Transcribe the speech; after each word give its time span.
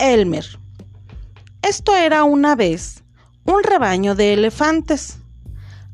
Elmer. 0.00 0.46
Esto 1.62 1.94
era 1.94 2.24
una 2.24 2.56
vez 2.56 3.04
un 3.44 3.62
rebaño 3.62 4.14
de 4.14 4.32
elefantes. 4.32 5.18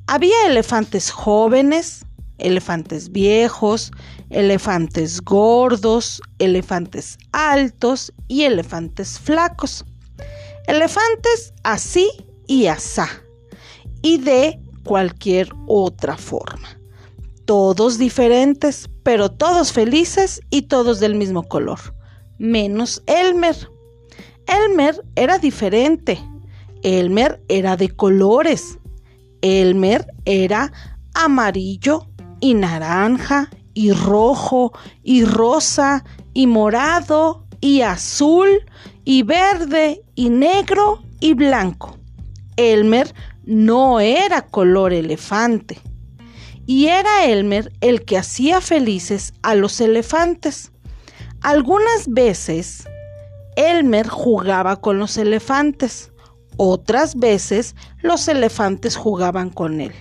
Había 0.07 0.47
elefantes 0.47 1.11
jóvenes, 1.11 2.07
elefantes 2.39 3.11
viejos, 3.11 3.91
elefantes 4.31 5.21
gordos, 5.21 6.23
elefantes 6.39 7.19
altos 7.33 8.13
y 8.29 8.45
elefantes 8.45 9.19
flacos. 9.19 9.85
Elefantes 10.67 11.53
así 11.63 12.09
y 12.47 12.67
asá, 12.67 13.09
y 14.03 14.19
de 14.19 14.61
cualquier 14.85 15.49
otra 15.67 16.17
forma. 16.17 16.79
Todos 17.45 17.99
diferentes, 17.99 18.89
pero 19.03 19.31
todos 19.31 19.73
felices 19.73 20.41
y 20.51 20.63
todos 20.63 20.99
del 20.99 21.15
mismo 21.15 21.45
color, 21.45 21.79
menos 22.39 23.03
Elmer. 23.07 23.76
Elmer 24.47 25.05
era 25.17 25.39
diferente. 25.39 26.19
Elmer 26.83 27.43
era 27.49 27.77
de 27.77 27.89
colores. 27.89 28.79
Elmer 29.43 30.07
era 30.25 30.73
amarillo 31.15 32.07
y 32.41 32.55
naranja 32.55 33.51
y 33.75 33.93
rojo 33.93 34.73
y 35.03 35.25
rosa 35.25 36.05
y 36.33 36.47
morado 36.47 37.47
y 37.61 37.83
azul 37.83 38.49
y 39.05 39.23
verde 39.23 40.03
y 40.15 40.31
negro 40.31 41.03
y 41.21 41.35
blanco. 41.35 41.99
Elmer 42.57 43.15
no 43.45 44.01
era 44.01 44.43
color 44.43 44.93
elefante. 44.93 45.79
Y 46.67 46.87
era 46.87 47.27
Elmer 47.27 47.73
el 47.81 48.05
que 48.05 48.19
hacía 48.19 48.61
felices 48.61 49.33
a 49.43 49.55
los 49.55 49.81
elefantes. 49.81 50.73
Algunas 51.41 52.09
veces 52.09 52.89
Elmer 53.57 54.07
jugaba 54.07 54.77
con 54.77 54.99
los 54.99 55.17
elefantes, 55.17 56.13
otras 56.57 57.17
veces 57.17 57.75
los 58.03 58.29
elefantes 58.29 58.97
jugaban 58.97 59.51
con 59.51 59.81
él. 59.81 59.93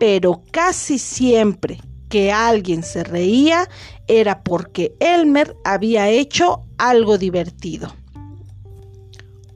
Pero 0.00 0.42
casi 0.50 0.98
siempre 0.98 1.80
que 2.08 2.32
alguien 2.32 2.82
se 2.82 3.04
reía 3.04 3.68
era 4.06 4.42
porque 4.42 4.94
Elmer 5.00 5.56
había 5.64 6.08
hecho 6.08 6.62
algo 6.78 7.18
divertido. 7.18 7.94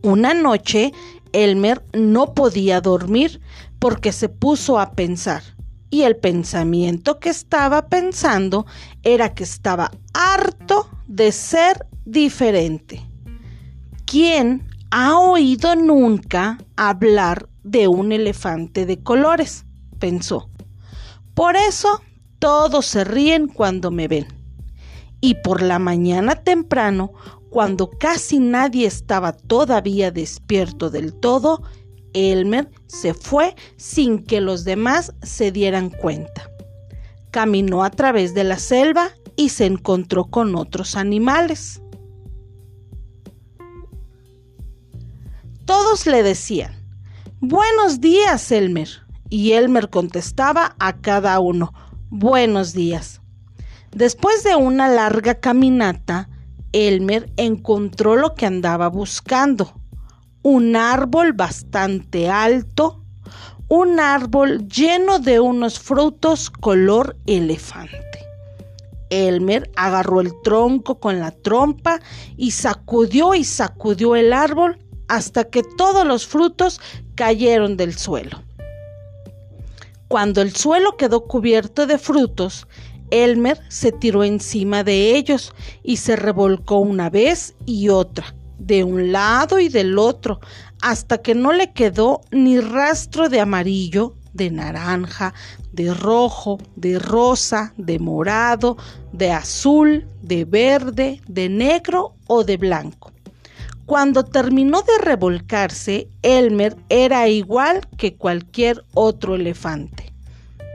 Una 0.02 0.34
noche 0.34 0.92
Elmer 1.32 1.84
no 1.92 2.34
podía 2.34 2.80
dormir 2.80 3.40
porque 3.78 4.12
se 4.12 4.28
puso 4.28 4.78
a 4.78 4.92
pensar 4.92 5.42
y 5.90 6.02
el 6.02 6.16
pensamiento 6.16 7.18
que 7.18 7.28
estaba 7.28 7.88
pensando 7.88 8.66
era 9.02 9.34
que 9.34 9.44
estaba 9.44 9.90
harto 10.14 10.88
de 11.06 11.32
ser 11.32 11.86
diferente. 12.04 13.09
¿Quién 14.10 14.66
ha 14.90 15.20
oído 15.20 15.76
nunca 15.76 16.58
hablar 16.74 17.48
de 17.62 17.86
un 17.86 18.10
elefante 18.10 18.84
de 18.84 19.00
colores? 19.04 19.66
pensó. 20.00 20.50
Por 21.32 21.54
eso 21.54 22.02
todos 22.40 22.86
se 22.86 23.04
ríen 23.04 23.46
cuando 23.46 23.92
me 23.92 24.08
ven. 24.08 24.26
Y 25.20 25.34
por 25.34 25.62
la 25.62 25.78
mañana 25.78 26.34
temprano, 26.34 27.12
cuando 27.50 27.88
casi 27.88 28.40
nadie 28.40 28.88
estaba 28.88 29.32
todavía 29.32 30.10
despierto 30.10 30.90
del 30.90 31.14
todo, 31.14 31.62
Elmer 32.12 32.68
se 32.88 33.14
fue 33.14 33.54
sin 33.76 34.24
que 34.24 34.40
los 34.40 34.64
demás 34.64 35.14
se 35.22 35.52
dieran 35.52 35.88
cuenta. 35.88 36.50
Caminó 37.30 37.84
a 37.84 37.90
través 37.90 38.34
de 38.34 38.42
la 38.42 38.58
selva 38.58 39.10
y 39.36 39.50
se 39.50 39.66
encontró 39.66 40.24
con 40.24 40.56
otros 40.56 40.96
animales. 40.96 41.80
Todos 45.70 46.04
le 46.08 46.24
decían, 46.24 46.72
Buenos 47.38 48.00
días, 48.00 48.50
Elmer. 48.50 48.88
Y 49.28 49.52
Elmer 49.52 49.88
contestaba 49.88 50.74
a 50.80 50.96
cada 51.00 51.38
uno, 51.38 51.72
Buenos 52.08 52.72
días. 52.72 53.20
Después 53.92 54.42
de 54.42 54.56
una 54.56 54.88
larga 54.88 55.36
caminata, 55.38 56.28
Elmer 56.72 57.32
encontró 57.36 58.16
lo 58.16 58.34
que 58.34 58.46
andaba 58.46 58.88
buscando. 58.88 59.72
Un 60.42 60.74
árbol 60.74 61.34
bastante 61.34 62.28
alto, 62.28 63.04
un 63.68 64.00
árbol 64.00 64.66
lleno 64.66 65.20
de 65.20 65.38
unos 65.38 65.78
frutos 65.78 66.50
color 66.50 67.16
elefante. 67.26 68.26
Elmer 69.08 69.70
agarró 69.76 70.20
el 70.20 70.32
tronco 70.42 70.98
con 70.98 71.20
la 71.20 71.30
trompa 71.30 72.00
y 72.36 72.50
sacudió 72.50 73.34
y 73.34 73.44
sacudió 73.44 74.16
el 74.16 74.32
árbol 74.32 74.76
hasta 75.10 75.42
que 75.42 75.64
todos 75.64 76.06
los 76.06 76.24
frutos 76.24 76.80
cayeron 77.16 77.76
del 77.76 77.98
suelo. 77.98 78.44
Cuando 80.06 80.40
el 80.40 80.54
suelo 80.54 80.96
quedó 80.96 81.26
cubierto 81.26 81.88
de 81.88 81.98
frutos, 81.98 82.68
Elmer 83.10 83.60
se 83.68 83.90
tiró 83.90 84.22
encima 84.22 84.84
de 84.84 85.16
ellos 85.16 85.52
y 85.82 85.96
se 85.96 86.14
revolcó 86.14 86.78
una 86.78 87.10
vez 87.10 87.56
y 87.66 87.88
otra, 87.88 88.36
de 88.60 88.84
un 88.84 89.10
lado 89.10 89.58
y 89.58 89.68
del 89.68 89.98
otro, 89.98 90.38
hasta 90.80 91.18
que 91.18 91.34
no 91.34 91.52
le 91.52 91.72
quedó 91.72 92.20
ni 92.30 92.60
rastro 92.60 93.28
de 93.28 93.40
amarillo, 93.40 94.14
de 94.32 94.52
naranja, 94.52 95.34
de 95.72 95.92
rojo, 95.92 96.58
de 96.76 97.00
rosa, 97.00 97.74
de 97.76 97.98
morado, 97.98 98.76
de 99.12 99.32
azul, 99.32 100.06
de 100.22 100.44
verde, 100.44 101.20
de 101.26 101.48
negro 101.48 102.14
o 102.28 102.44
de 102.44 102.56
blanco. 102.56 103.10
Cuando 103.86 104.24
terminó 104.24 104.82
de 104.82 104.98
revolcarse, 105.02 106.08
Elmer 106.22 106.76
era 106.88 107.28
igual 107.28 107.88
que 107.96 108.14
cualquier 108.14 108.84
otro 108.94 109.34
elefante. 109.34 110.12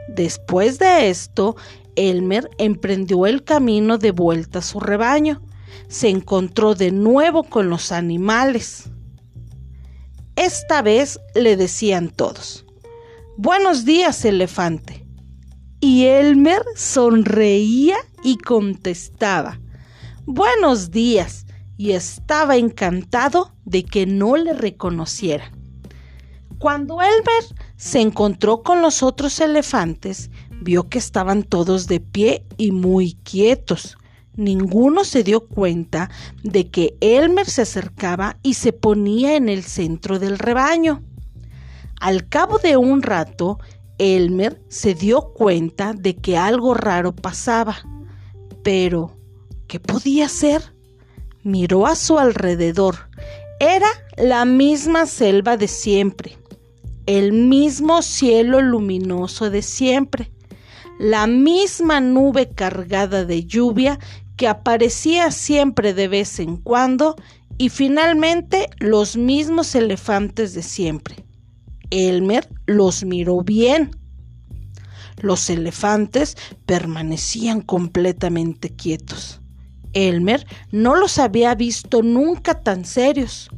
Después 0.10 0.80
de 0.80 1.10
esto, 1.10 1.56
Elmer 1.96 2.50
emprendió 2.58 3.26
el 3.26 3.44
camino 3.44 3.98
de 3.98 4.12
vuelta 4.12 4.60
a 4.60 4.62
su 4.62 4.80
rebaño. 4.80 5.42
Se 5.88 6.10
encontró 6.10 6.76
de 6.76 6.92
nuevo 6.92 7.44
con 7.44 7.70
los 7.70 7.92
animales. 7.92 8.90
Esta 10.36 10.82
vez 10.82 11.20
le 11.34 11.56
decían 11.56 12.10
todos, 12.10 12.66
Buenos 13.38 13.86
días, 13.86 14.24
elefante. 14.26 15.06
Y 15.80 16.06
Elmer 16.06 16.64
sonreía 16.76 17.98
y 18.24 18.38
contestaba, 18.38 19.60
Buenos 20.26 20.92
días 20.92 21.45
y 21.78 21.92
estaba 21.92 22.58
encantado 22.58 23.52
de 23.66 23.84
que 23.84 24.06
no 24.06 24.36
le 24.38 24.54
reconociera. 24.54 25.52
Cuando 26.58 27.02
Elmer 27.02 27.44
se 27.76 28.00
encontró 28.00 28.64
con 28.64 28.82
los 28.82 29.04
otros 29.04 29.40
elefantes, 29.40 30.30
vio 30.62 30.88
que 30.88 30.98
estaban 30.98 31.44
todos 31.44 31.88
de 31.88 32.00
pie 32.00 32.46
y 32.58 32.72
muy 32.72 33.14
quietos. 33.24 33.98
Ninguno 34.36 35.04
se 35.04 35.24
dio 35.24 35.48
cuenta 35.48 36.10
de 36.44 36.70
que 36.70 36.98
Elmer 37.02 37.46
se 37.46 37.62
acercaba 37.64 38.38
y 38.42 38.56
se 38.56 38.74
ponía 38.74 39.36
en 39.36 39.50
el 39.50 39.64
centro 39.64 40.20
del 40.20 40.40
rebaño. 40.40 41.04
Al 42.00 42.28
cabo 42.28 42.58
de 42.58 42.78
un 42.78 43.02
rato, 43.02 43.60
Elmer 43.98 44.62
se 44.68 44.94
dio 44.94 45.34
cuenta 45.34 45.94
de 45.94 46.16
que 46.16 46.38
algo 46.38 46.74
raro 46.74 47.16
pasaba. 47.16 47.78
Pero, 48.64 49.18
¿qué 49.68 49.80
podía 49.80 50.28
ser? 50.28 50.75
Miró 51.46 51.86
a 51.86 51.96
su 51.96 52.20
alrededor. 52.20 53.08
Era 53.60 53.88
la 54.18 54.44
misma 54.44 55.06
selva 55.06 55.56
de 55.56 55.70
siempre, 55.70 56.38
el 57.06 57.32
mismo 57.32 58.02
cielo 58.02 58.62
luminoso 58.62 59.50
de 59.50 59.62
siempre, 59.62 60.32
la 61.00 61.28
misma 61.28 62.02
nube 62.02 62.50
cargada 62.50 63.24
de 63.24 63.46
lluvia 63.46 64.00
que 64.36 64.48
aparecía 64.48 65.32
siempre 65.32 65.94
de 65.94 66.08
vez 66.08 66.40
en 66.40 66.58
cuando 66.58 67.16
y 67.58 67.70
finalmente 67.70 68.70
los 68.80 69.16
mismos 69.16 69.76
elefantes 69.76 70.54
de 70.56 70.64
siempre. 70.64 71.24
Elmer 71.92 72.50
los 72.66 73.06
miró 73.06 73.42
bien. 73.44 73.92
Los 75.22 75.50
elefantes 75.50 76.36
permanecían 76.66 77.62
completamente 77.62 78.72
quietos. 78.76 79.42
Elmer 79.96 80.46
no 80.72 80.96
los 80.96 81.18
había 81.18 81.56
visto 81.56 82.04
nunca 82.04 82.62
tan 82.62 82.86
serios. 82.86 83.50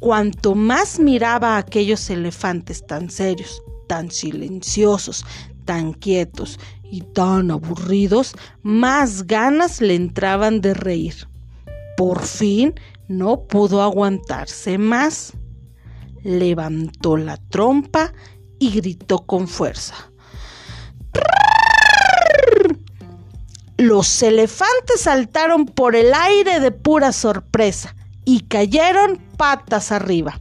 Cuanto 0.00 0.54
más 0.54 1.00
miraba 1.00 1.56
a 1.56 1.58
aquellos 1.58 2.10
elefantes 2.10 2.86
tan 2.86 3.10
serios, 3.10 3.62
tan 3.88 4.10
silenciosos, 4.10 5.24
tan 5.64 5.92
quietos 5.94 6.60
y 6.84 7.00
tan 7.00 7.50
aburridos, 7.50 8.34
más 8.62 9.26
ganas 9.26 9.80
le 9.80 9.94
entraban 9.94 10.60
de 10.60 10.74
reír. 10.74 11.28
Por 11.96 12.22
fin 12.22 12.74
no 13.08 13.46
pudo 13.46 13.82
aguantarse 13.82 14.78
más. 14.78 15.32
Levantó 16.22 17.16
la 17.16 17.36
trompa 17.36 18.12
y 18.58 18.70
gritó 18.70 19.20
con 19.26 19.48
fuerza. 19.48 20.07
Los 23.78 24.24
elefantes 24.24 25.02
saltaron 25.02 25.64
por 25.64 25.94
el 25.94 26.12
aire 26.12 26.58
de 26.58 26.72
pura 26.72 27.12
sorpresa 27.12 27.94
y 28.24 28.40
cayeron 28.40 29.18
patas 29.36 29.92
arriba. 29.92 30.40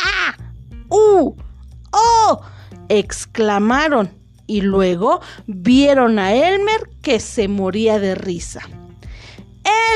¡Ah! 0.00 0.36
¡Uh! 0.88 1.36
¡Oh! 1.92 2.40
exclamaron 2.88 4.10
y 4.48 4.62
luego 4.62 5.20
vieron 5.46 6.18
a 6.18 6.34
Elmer 6.34 6.90
que 7.02 7.20
se 7.20 7.46
moría 7.46 8.00
de 8.00 8.16
risa. 8.16 8.62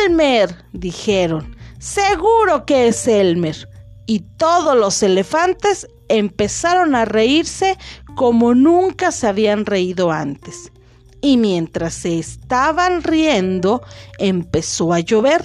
Elmer, 0.07 0.65
dijeron, 0.73 1.57
seguro 1.81 2.65
que 2.67 2.87
es 2.87 3.09
Elmer. 3.09 3.69
Y 4.07 4.21
todos 4.39 4.77
los 4.77 5.03
elefantes 5.03 5.89
empezaron 6.09 6.95
a 6.95 7.05
reírse 7.05 7.77
como 8.15 8.55
nunca 8.55 9.11
se 9.11 9.27
habían 9.27 9.67
reído 9.67 10.13
antes. 10.13 10.71
Y 11.21 11.37
mientras 11.37 11.95
se 11.95 12.19
estaban 12.19 13.03
riendo, 13.03 13.83
empezó 14.19 14.93
a 14.93 15.01
llover. 15.01 15.43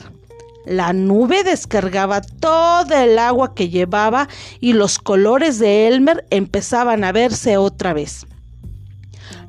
La 0.66 0.94
nube 0.94 1.44
descargaba 1.44 2.22
toda 2.22 3.04
el 3.04 3.18
agua 3.18 3.56
que 3.56 3.70
llevaba 3.70 4.28
y 4.60 4.74
los 4.74 5.00
colores 5.00 5.58
de 5.58 5.88
Elmer 5.88 6.26
empezaban 6.30 7.04
a 7.04 7.12
verse 7.12 7.58
otra 7.58 7.94
vez. 7.94 8.28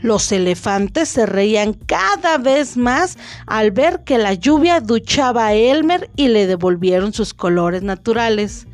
Los 0.00 0.32
elefantes 0.32 1.08
se 1.08 1.26
reían 1.26 1.74
cada 1.74 2.38
vez 2.38 2.76
más 2.76 3.18
al 3.46 3.70
ver 3.70 4.02
que 4.04 4.18
la 4.18 4.34
lluvia 4.34 4.80
duchaba 4.80 5.46
a 5.46 5.54
Elmer 5.54 6.10
y 6.16 6.28
le 6.28 6.46
devolvieron 6.46 7.12
sus 7.12 7.34
colores 7.34 7.82
naturales. 7.82 8.66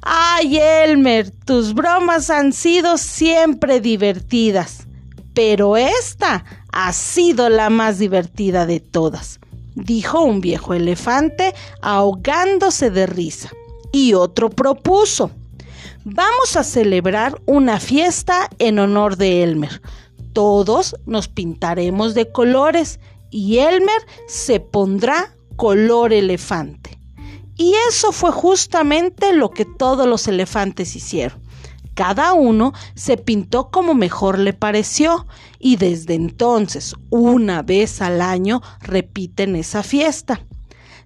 Ay, 0.00 0.58
Elmer, 0.58 1.30
tus 1.30 1.74
bromas 1.74 2.30
han 2.30 2.52
sido 2.52 2.96
siempre 2.96 3.80
divertidas, 3.80 4.86
pero 5.34 5.76
esta 5.76 6.44
ha 6.72 6.92
sido 6.92 7.48
la 7.48 7.70
más 7.70 7.98
divertida 7.98 8.66
de 8.66 8.80
todas, 8.80 9.40
dijo 9.74 10.22
un 10.22 10.40
viejo 10.40 10.74
elefante 10.74 11.54
ahogándose 11.80 12.90
de 12.90 13.06
risa. 13.06 13.50
Y 13.92 14.14
otro 14.14 14.48
propuso, 14.50 15.30
vamos 16.04 16.56
a 16.56 16.64
celebrar 16.64 17.40
una 17.46 17.78
fiesta 17.78 18.48
en 18.58 18.78
honor 18.78 19.16
de 19.16 19.42
Elmer. 19.42 19.82
Todos 20.32 20.96
nos 21.04 21.28
pintaremos 21.28 22.14
de 22.14 22.32
colores 22.32 23.00
y 23.30 23.58
Elmer 23.58 24.00
se 24.26 24.60
pondrá 24.60 25.34
color 25.56 26.12
elefante. 26.12 26.98
Y 27.56 27.74
eso 27.88 28.12
fue 28.12 28.32
justamente 28.32 29.34
lo 29.34 29.50
que 29.50 29.64
todos 29.64 30.06
los 30.06 30.26
elefantes 30.26 30.96
hicieron. 30.96 31.41
Cada 31.94 32.32
uno 32.32 32.72
se 32.94 33.16
pintó 33.16 33.70
como 33.70 33.94
mejor 33.94 34.38
le 34.38 34.52
pareció 34.52 35.26
y 35.58 35.76
desde 35.76 36.14
entonces, 36.14 36.94
una 37.10 37.62
vez 37.62 38.00
al 38.00 38.20
año, 38.20 38.62
repiten 38.80 39.56
esa 39.56 39.82
fiesta. 39.82 40.44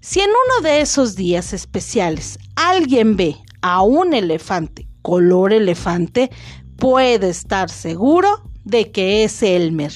Si 0.01 0.21
en 0.21 0.31
uno 0.31 0.69
de 0.69 0.81
esos 0.81 1.17
días 1.17 1.53
especiales 1.53 2.39
alguien 2.55 3.17
ve 3.17 3.37
a 3.63 3.83
un 3.83 4.15
elefante 4.15 4.87
color 5.07 5.53
elefante, 5.53 6.33
puede 6.79 7.29
estar 7.29 7.71
seguro 7.71 8.43
de 8.65 8.91
que 8.91 9.23
es 9.23 9.41
Elmer. 9.41 9.93